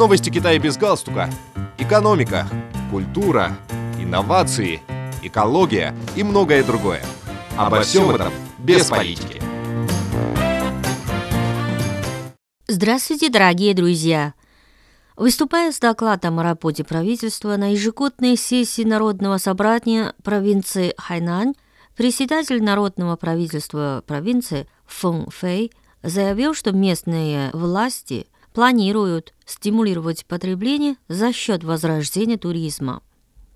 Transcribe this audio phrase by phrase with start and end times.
[0.00, 1.28] Новости Китая без галстука.
[1.76, 2.48] Экономика,
[2.90, 3.58] культура,
[3.98, 4.80] инновации,
[5.22, 7.02] экология и многое другое.
[7.54, 9.42] Обо всем этом без политики.
[12.66, 14.32] Здравствуйте, дорогие друзья!
[15.18, 21.52] Выступая с докладом о работе правительства на ежегодной сессии Народного собрания провинции Хайнань,
[21.94, 25.70] председатель Народного правительства провинции Фэн Фэй
[26.02, 33.02] заявил, что местные власти планируют стимулировать потребление за счет возрождения туризма.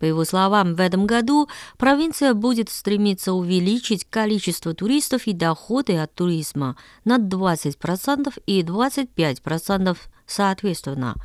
[0.00, 6.14] По его словам, в этом году провинция будет стремиться увеличить количество туристов и доходы от
[6.14, 11.16] туризма на 20% и 25% соответственно.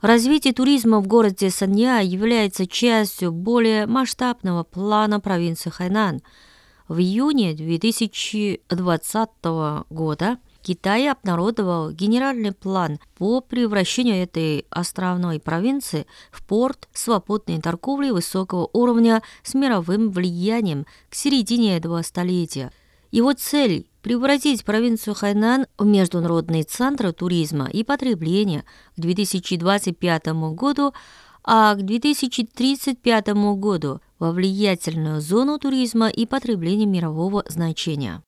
[0.00, 6.20] Развитие туризма в городе Санья является частью более масштабного плана провинции Хайнан.
[6.88, 9.28] В июне 2020
[9.90, 18.68] года Китай обнародовал генеральный план по превращению этой островной провинции в порт свободной торговли высокого
[18.74, 22.70] уровня с мировым влиянием к середине этого столетия.
[23.10, 30.92] Его цель– превратить провинцию Хайнан в международный центр туризма и потребления к 2025 году,
[31.44, 38.22] а к 2035 году во влиятельную зону туризма и потребления мирового значения.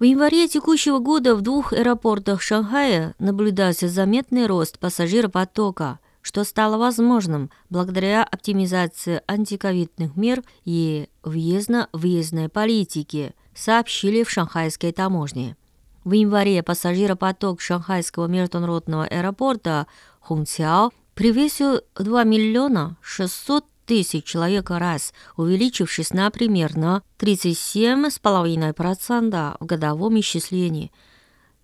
[0.00, 7.50] В январе текущего года в двух аэропортах Шанхая наблюдался заметный рост пассажиропотока, что стало возможным
[7.70, 15.56] благодаря оптимизации антиковидных мер и въездно-выездной политики, сообщили в шанхайской таможне.
[16.02, 19.86] В январе пассажиропоток шанхайского международного аэропорта
[20.18, 30.92] Хунцяо превысил 2 миллиона 600 тысяч человек раз, увеличившись на примерно 37,5% в годовом исчислении.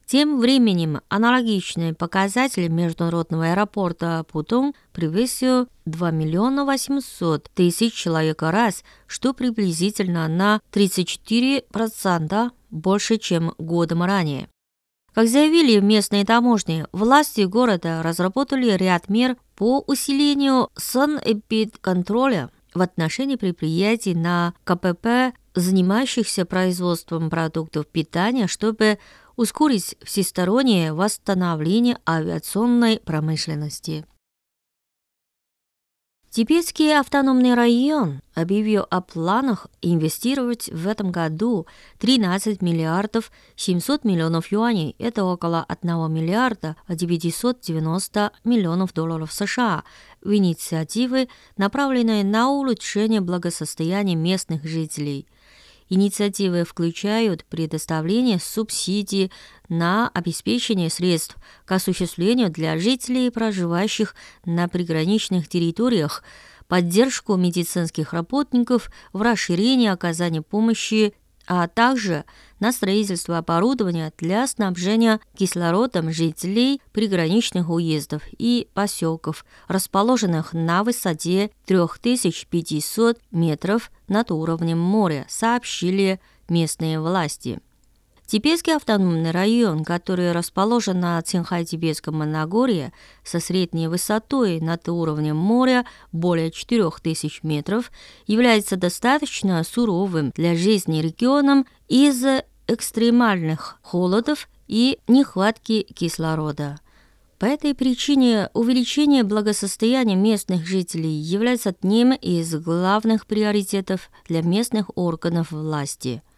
[0.06, 9.34] Тем временем аналогичные показатели международного аэропорта Путун превысил 2 миллиона 800 тысяч человек раз, что
[9.34, 14.48] приблизительно на 34% больше, чем годом ранее.
[15.12, 24.14] Как заявили местные таможни, власти города разработали ряд мер по усилению санэпидконтроля в отношении предприятий
[24.14, 28.98] на КПП, занимающихся производством продуктов питания, чтобы
[29.36, 34.06] ускорить всестороннее восстановление авиационной промышленности.
[36.30, 41.66] Тибетский автономный район объявил о планах инвестировать в этом году
[41.98, 49.82] 13 миллиардов 700 миллионов юаней, это около 1 миллиарда 990 миллионов долларов США,
[50.22, 55.26] в инициативы, направленные на улучшение благосостояния местных жителей–
[55.90, 59.32] Инициативы включают предоставление субсидий
[59.68, 64.14] на обеспечение средств к осуществлению для жителей, проживающих
[64.44, 66.22] на приграничных территориях,
[66.68, 71.12] поддержку медицинских работников в расширении оказания помощи
[71.46, 72.24] а также
[72.60, 83.18] на строительство оборудования для снабжения кислородом жителей приграничных уездов и поселков, расположенных на высоте 3500
[83.30, 87.60] метров над уровнем моря, сообщили местные власти.
[88.30, 92.92] Тибетский автономный район, который расположен на Цинхай-Тибетском Моногорье
[93.24, 97.90] со средней высотой над уровнем моря более 4000 метров,
[98.28, 106.78] является достаточно суровым для жизни регионом из-за экстремальных холодов и нехватки кислорода.
[107.40, 115.50] По этой причине увеличение благосостояния местных жителей является одним из главных приоритетов для местных органов
[115.50, 116.22] власти–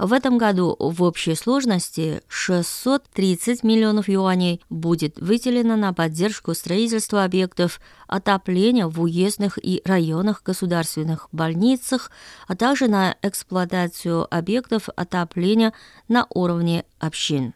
[0.00, 7.82] в этом году в общей сложности 630 миллионов юаней будет выделено на поддержку строительства объектов
[8.08, 12.10] отопления в уездных и районах государственных больницах,
[12.48, 15.74] а также на эксплуатацию объектов отопления
[16.08, 17.52] на уровне общин.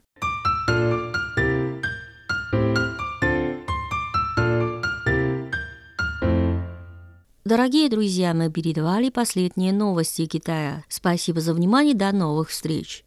[7.47, 10.83] Дорогие друзья, мы передавали последние новости Китая.
[10.89, 13.03] Спасибо за внимание, до новых встреч!